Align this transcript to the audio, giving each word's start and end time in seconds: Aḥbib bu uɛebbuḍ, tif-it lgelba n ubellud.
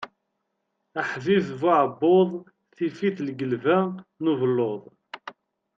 Aḥbib 1.01 1.45
bu 1.59 1.67
uɛebbuḍ, 1.71 2.29
tif-it 2.75 3.17
lgelba 3.27 3.77
n 4.23 4.29
ubellud. 4.31 4.83